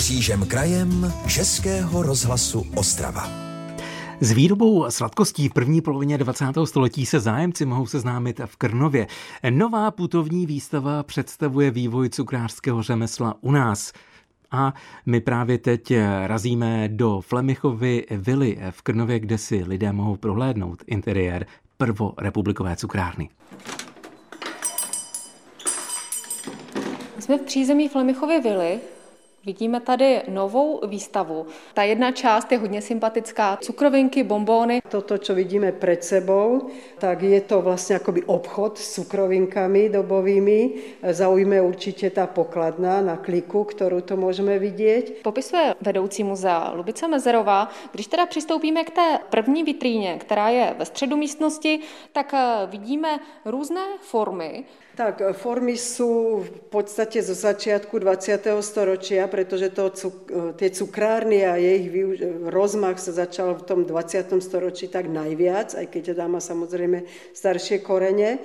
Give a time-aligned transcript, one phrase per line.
[0.00, 3.28] Křížem krajem Českého rozhlasu Ostrava.
[4.20, 6.44] S výrobou sladkostí v první polovině 20.
[6.64, 9.06] století se zájemci mohou seznámit v Krnově.
[9.50, 13.92] Nová putovní výstava představuje vývoj cukrářského řemesla u nás.
[14.50, 14.74] A
[15.06, 15.92] my právě teď
[16.26, 21.46] razíme do Flemichovy vily v Krnově, kde si lidé mohou prohlédnout interiér
[21.76, 23.28] prvorepublikové cukrárny.
[27.18, 28.80] Jsme v přízemí Flemichovy vily,
[29.46, 31.46] Vidíme tady novou výstavu.
[31.74, 33.58] Ta jedna část je hodně sympatická.
[33.60, 34.82] Cukrovinky, bombóny.
[34.88, 40.70] Toto, co vidíme před sebou, tak je to vlastně jakoby obchod s cukrovinkami dobovými.
[41.10, 45.22] Zaujme určitě ta pokladna na kliku, kterou to můžeme vidět.
[45.22, 47.68] Popisuje vedoucí muzea Lubica Mezerová.
[47.92, 51.80] Když teda přistoupíme k té první vitríně, která je ve středu místnosti,
[52.12, 54.64] tak eh, vidíme různé formy.
[54.96, 58.46] Tak formy jsou v podstatě ze začátku 20.
[58.60, 59.92] storočia, protože to,
[60.56, 61.90] ty cukrárny a jejich
[62.42, 64.26] rozmach se začal v tom 20.
[64.38, 68.38] storočí tak najviac, aj keď to má samozřejmě starší koreně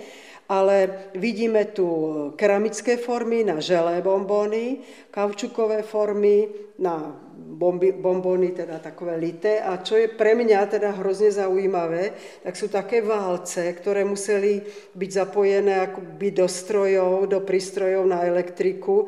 [0.50, 1.88] ale vidíme tu
[2.36, 4.78] keramické formy na želé bombony,
[5.12, 6.48] kaučukové formy
[6.80, 9.60] na bomby, bombony, teda takové lité.
[9.62, 12.12] A čo je pre mňa teda hrozně zaujímavé,
[12.44, 14.62] tak jsou také válce, které museli
[14.96, 19.08] být zapojené by do strojov, do prístrojov na elektriku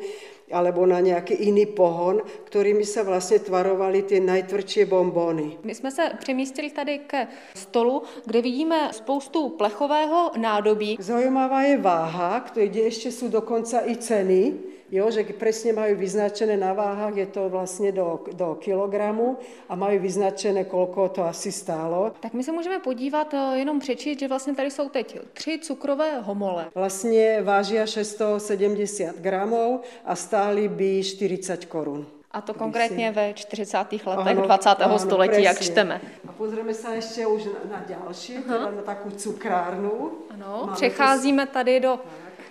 [0.52, 5.58] alebo na nějaký jiný pohon, kterými se vlastně tvarovaly ty nejtvrdší bombony.
[5.64, 10.96] My jsme se přemístili tady ke stolu, kde vidíme spoustu plechového nádobí.
[11.00, 14.54] Zajímavá je váha, kde ještě jsou dokonce i ceny,
[14.90, 19.36] jo, že přesně mají vyznačené na váhách, je to vlastně do, do kilogramu
[19.68, 22.12] a mají vyznačené, kolko to asi stálo.
[22.20, 26.20] Tak my se můžeme podívat, eh, jenom přečíst, že vlastně tady jsou teď tři cukrové
[26.20, 26.66] homole.
[26.74, 32.06] Vlastně váží 670 gramů a stály by 40 korun.
[32.30, 34.06] A to konkrétně ve 40.
[34.06, 34.68] letech ano, 20.
[34.68, 35.46] Ano, století, presně.
[35.46, 36.00] jak čteme.
[36.28, 40.12] A pozrieme se ještě už na, na další, teda na takovou cukrárnu.
[40.30, 42.00] Ano, Máme přecházíme tady do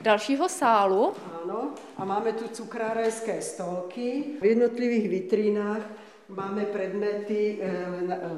[0.01, 1.13] dalšího sálu.
[1.31, 1.36] Ano,
[1.97, 4.39] a máme tu cukrárenské stolky.
[4.41, 5.83] V jednotlivých vitrínách
[6.29, 7.71] máme predmety, e,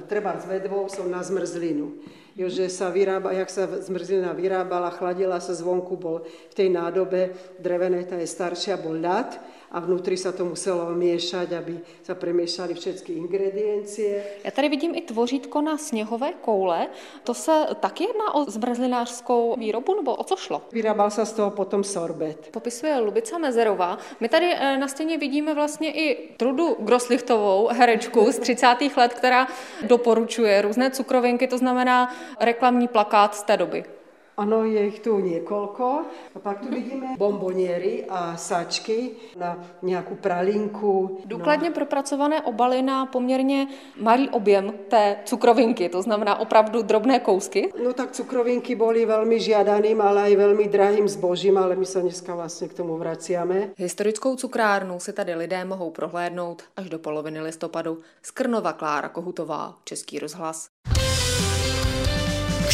[0.08, 1.94] třeba s vedvou, jsou na zmrzlinu.
[2.40, 7.36] Jo, že sa vyrába, jak sa zmrzlina vyrábala, chladila sa zvonku, bol v tej nádobe
[7.59, 9.36] drevené, ta je staršia, bol ľad
[9.72, 14.24] a vnútri sa to muselo miešať, aby sa premiešali všetky ingrediencie.
[14.44, 16.88] Já tady vidím i tvořítko na sněhové koule.
[17.24, 20.62] To se taky jedná o zmrzlinářskou výrobu, nebo o co šlo?
[20.72, 22.50] Vyrábal se z toho potom sorbet.
[22.52, 23.97] Popisuje Lubica Mezerová.
[24.19, 28.68] My tady eh, na stěně vidíme vlastně i Trudu Groslichtovou, herečku z 30.
[28.97, 29.47] let, která
[29.81, 33.98] doporučuje různé cukrovinky, to znamená reklamní plakát z té doby.
[34.39, 36.01] Ano, je jich tu několiko.
[36.35, 41.19] A pak tu vidíme bomboniery a sáčky na nějakou pralinku.
[41.25, 41.75] Důkladně no.
[41.75, 43.67] propracované obaly na poměrně
[44.01, 47.73] malý objem té cukrovinky, to znamená opravdu drobné kousky.
[47.83, 52.35] No tak cukrovinky byly velmi žiadaným, ale i velmi drahým zbožím, ale my se dneska
[52.35, 53.69] vlastně k tomu vracíme.
[53.78, 57.99] Historickou cukrárnu si tady lidé mohou prohlédnout až do poloviny listopadu.
[58.22, 60.69] Skrnova Klára Kohutová, Český rozhlas.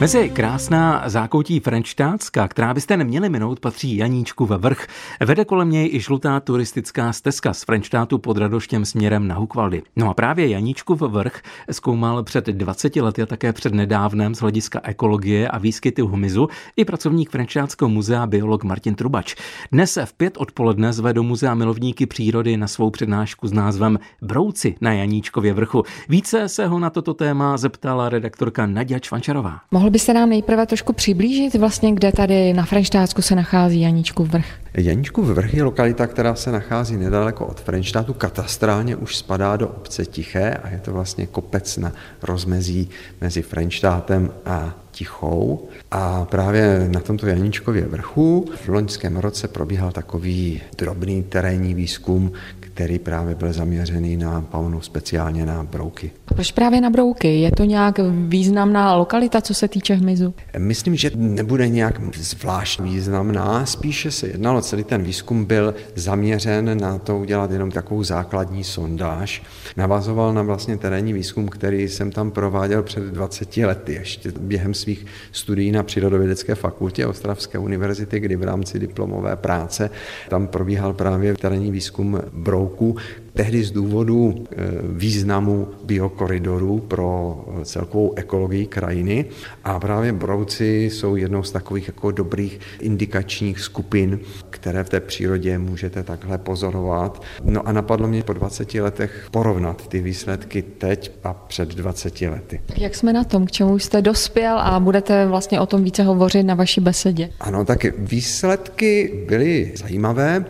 [0.00, 4.86] Mezi krásná zákoutí Frenštátska, která byste neměli minout, patří Janíčku ve vrch.
[5.20, 9.82] Vede kolem něj i žlutá turistická stezka z Frenštátu pod Radoštěm směrem na Hukvaldy.
[9.96, 14.40] No a právě Janíčku ve vrch zkoumal před 20 lety a také před nedávnem z
[14.40, 19.34] hlediska ekologie a výskyty hmyzu i pracovník Frenštátského muzea biolog Martin Trubač.
[19.72, 24.74] Dnes v pět odpoledne zve do muzea milovníky přírody na svou přednášku s názvem Brouci
[24.80, 25.82] na Janíčkově vrchu.
[26.08, 29.60] Více se ho na toto téma zeptala redaktorka Nadia Čvančarová.
[29.70, 34.28] Mohl Mohl byste nám nejprve trošku přiblížit vlastně, kde tady na Frenštátsku se nachází Janíčkův
[34.28, 34.46] vrch?
[34.74, 38.14] Janíčkův vrch je lokalita, která se nachází nedaleko od Frenštátu.
[38.14, 42.88] Katastrálně už spadá do obce Tiché a je to vlastně kopec na rozmezí
[43.20, 45.68] mezi Frenštátem a Tichou.
[45.90, 52.32] A právě na tomto Janíčkově vrchu v loňském roce probíhal takový drobný terénní výzkum,
[52.78, 56.10] který právě byl zaměřený na paunu, speciálně na brouky.
[56.24, 57.40] Proč právě na brouky?
[57.40, 57.98] Je to nějak
[58.28, 60.34] významná lokalita, co se týče hmyzu?
[60.58, 66.98] Myslím, že nebude nějak zvlášť významná, spíše se jednalo, celý ten výzkum byl zaměřen na
[66.98, 69.42] to udělat jenom takovou základní sondáž.
[69.76, 75.06] Navazoval na vlastně terénní výzkum, který jsem tam prováděl před 20 lety, ještě během svých
[75.32, 79.90] studií na Přírodovědecké fakultě Ostravské univerzity, kdy v rámci diplomové práce
[80.28, 82.20] tam probíhal právě terénní výzkum
[82.68, 82.96] brouků
[83.38, 89.24] Tehdy z důvodu e, významu biokoridoru pro celkovou ekologii krajiny
[89.64, 94.20] a právě brouci jsou jednou z takových jako dobrých indikačních skupin,
[94.50, 97.22] které v té přírodě můžete takhle pozorovat.
[97.44, 102.60] No a napadlo mě po 20 letech porovnat ty výsledky teď a před 20 lety.
[102.66, 103.46] Tak jak jsme na tom?
[103.46, 107.30] K čemu jste dospěl a budete vlastně o tom více hovořit na vaší besedě?
[107.40, 110.44] Ano, tak výsledky byly zajímavé.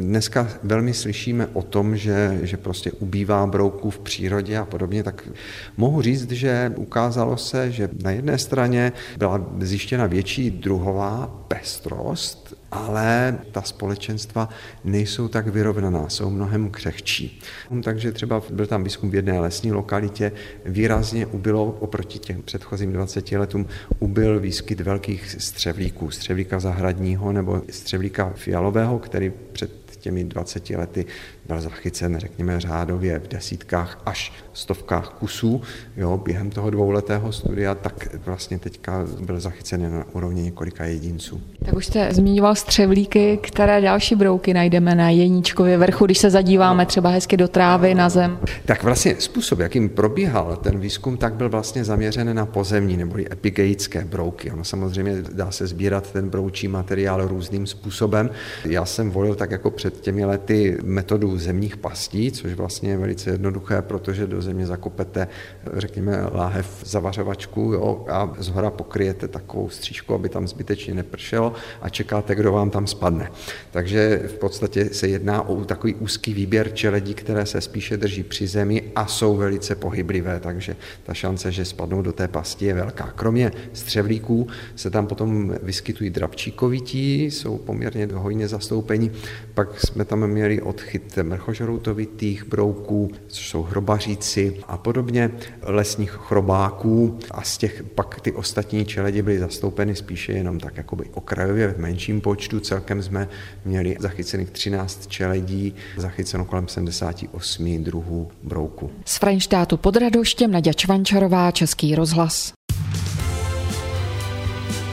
[0.00, 5.28] Dneska velmi slyšíme o tom, že, že prostě ubývá brouků v přírodě a podobně, tak
[5.76, 13.38] mohu říct, že ukázalo se, že na jedné straně byla zjištěna větší druhová pestrost, ale
[13.52, 14.48] ta společenstva
[14.84, 17.40] nejsou tak vyrovnaná, jsou mnohem křehčí.
[17.82, 20.32] Takže třeba byl tam výzkum v jedné lesní lokalitě,
[20.64, 23.66] výrazně ubylo oproti těm předchozím 20 letům,
[23.98, 31.06] ubyl výskyt velkých střevlíků, střevlíka zahradního nebo střevlíka fialového, který před těmi 20 lety
[31.46, 35.62] byl zachycen, řekněme, řádově v desítkách až stovkách kusů.
[35.96, 41.40] Jo, během toho dvouletého studia tak vlastně teďka byl zachycen na úrovni několika jedinců.
[41.64, 46.86] Tak už jste zmiňoval střevlíky, které další brouky najdeme na Jeníčkově vrchu, když se zadíváme
[46.86, 48.38] třeba hezky do trávy, na zem?
[48.64, 54.04] Tak vlastně způsob, jakým probíhal ten výzkum, tak byl vlastně zaměřen na pozemní nebo epigeické
[54.04, 54.50] brouky.
[54.50, 58.30] Ono samozřejmě dá se sbírat ten broučí materiál různým způsobem.
[58.64, 63.30] Já jsem volil tak jako před těmi lety metodu zemních pastí, což vlastně je velice
[63.30, 65.28] jednoduché, protože do země zakopete,
[65.74, 71.52] řekněme, láhev zavařovačku jo, a zhora pokryjete takovou střížku, aby tam zbytečně nepršelo
[71.82, 73.30] a čekáte, kdo vám tam spadne.
[73.70, 78.46] Takže v podstatě se jedná o takový úzký výběr čeledí, které se spíše drží při
[78.46, 83.12] zemi a jsou velice pohyblivé, takže ta šance, že spadnou do té pasti je velká.
[83.16, 84.46] Kromě střevlíků
[84.76, 89.10] se tam potom vyskytují drabčíkovití, jsou poměrně hojně zastoupení,
[89.56, 95.30] pak jsme tam měli odchyt mrchožroutovitých brouků, což jsou hrobaříci a podobně,
[95.62, 101.04] lesních chrobáků a z těch pak ty ostatní čeledi byly zastoupeny spíše jenom tak jakoby
[101.14, 102.60] okrajově v menším počtu.
[102.60, 103.28] Celkem jsme
[103.64, 108.90] měli zachycených 13 čeledí, zachyceno kolem 78 druhů brouku.
[109.04, 112.52] Z Frajnštátu pod Radoštěm Naděja Čvančarová, Český rozhlas.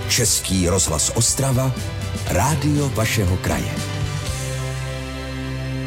[0.10, 1.74] Český rozhlas Ostrava,
[2.30, 3.93] rádio vašeho kraje.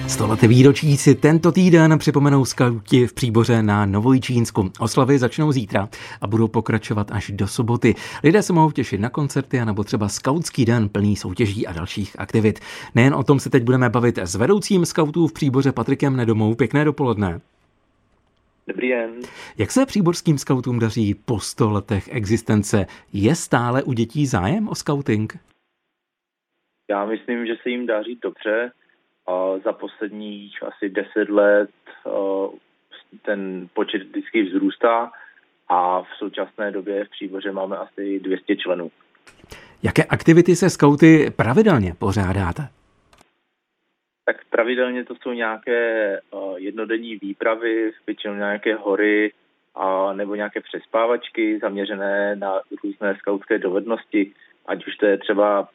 [0.09, 4.71] Stoleté výročí si tento týden připomenou skauti v Příboře na Novojčínsku.
[4.81, 5.89] Oslavy začnou zítra
[6.21, 7.95] a budou pokračovat až do soboty.
[8.25, 12.61] Lidé se mohou těšit na koncerty nebo třeba skautský den plný soutěží a dalších aktivit.
[12.95, 16.55] Nejen o tom se teď budeme bavit s vedoucím skautů v Příboře Patrikem Nedomou.
[16.55, 17.41] Pěkné dopoledne.
[18.69, 19.11] Dobrý den.
[19.59, 22.87] Jak se příborským skautům daří po sto letech existence?
[23.13, 25.39] Je stále u dětí zájem o skauting?
[26.91, 28.71] Já myslím, že se jim daří dobře
[29.65, 31.71] za posledních asi deset let
[33.23, 35.13] ten počet vždycky vzrůstá
[35.69, 38.91] a v současné době v Příboře máme asi 200 členů.
[39.83, 42.69] Jaké aktivity se skauty pravidelně pořádáte?
[44.25, 46.21] Tak pravidelně to jsou nějaké
[46.57, 49.33] jednodenní výpravy, většinou nějaké hory
[49.75, 54.33] a, nebo nějaké přespávačky zaměřené na různé skautské dovednosti,
[54.67, 55.69] ať už to je třeba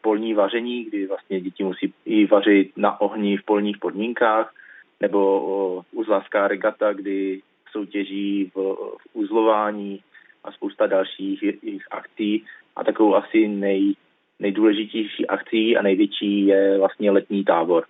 [0.00, 4.54] polní vaření, kdy vlastně děti musí i vařit na ohni v polních podmínkách,
[5.00, 7.40] nebo uzlářská regata, kdy
[7.72, 8.58] soutěží v,
[8.98, 10.00] v uzlování
[10.44, 12.44] a spousta dalších jejich akcí.
[12.76, 13.94] A takovou asi nej,
[14.40, 17.84] nejdůležitější akcí a největší je vlastně letní tábor.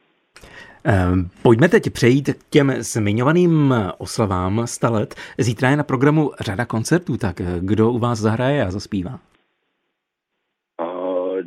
[0.85, 5.15] Ehm, pojďme teď přejít k těm zmiňovaným oslavám 100 let.
[5.39, 9.21] Zítra je na programu řada koncertů, tak kdo u vás zahraje a zaspívá?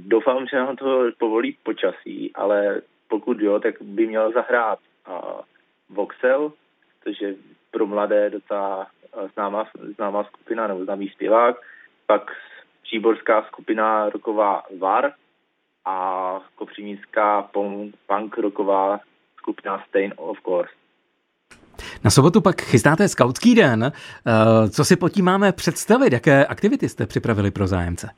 [0.09, 5.15] Doufám, že nám to povolí počasí, ale pokud jo, tak by měl zahrát uh,
[5.89, 6.51] Voxel,
[7.03, 7.35] což je
[7.71, 8.87] pro mladé docela
[9.33, 11.55] známá, známá skupina nebo známý zpěvák,
[12.05, 12.31] pak
[12.83, 15.11] příborská skupina roková VAR
[15.85, 17.49] a kopřivnická
[18.07, 18.99] punk roková
[19.37, 20.71] skupina Stain of Course.
[22.03, 23.91] Na sobotu pak chystáte skautský den.
[24.69, 26.13] Co si pod tím máme představit?
[26.13, 28.09] Jaké aktivity jste připravili pro zájemce?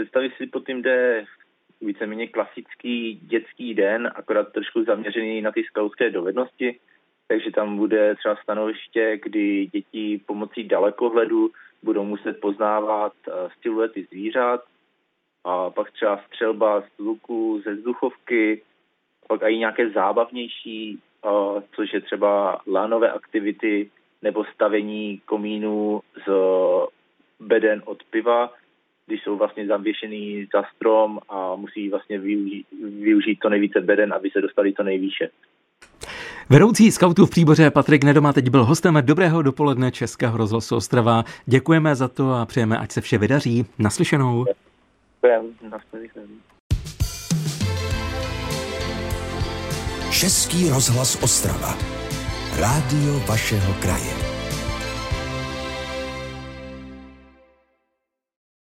[0.00, 1.24] Představit si pod tím jde
[1.80, 6.78] víceméně klasický dětský den, akorát trošku zaměřený na ty skautské dovednosti,
[7.28, 11.50] takže tam bude třeba stanoviště, kdy děti pomocí dalekohledu
[11.82, 13.12] budou muset poznávat
[13.62, 14.64] siluety zvířat,
[15.44, 18.62] a pak třeba střelba z luku, ze vzduchovky,
[19.28, 20.98] pak i nějaké zábavnější,
[21.76, 23.90] což je třeba lánové aktivity
[24.22, 26.30] nebo stavení komínů z
[27.40, 28.52] beden od piva,
[29.10, 32.66] když jsou vlastně zavěšený za strom a musí vlastně využít,
[33.00, 35.28] využít to nejvíce beden, aby se dostali to nejvýše.
[36.50, 41.24] Vedoucí skautů v Příboře Patrik Nedoma teď byl hostem Dobrého dopoledne Českého rozhlasu Ostrava.
[41.46, 43.66] Děkujeme za to a přejeme, ať se vše vydaří.
[43.78, 44.44] Naslyšenou.
[45.14, 45.48] Děkujeme.
[45.70, 46.26] Naslyšenou.
[50.10, 51.74] Český rozhlas Ostrava.
[52.60, 54.29] Rádio vašeho kraje.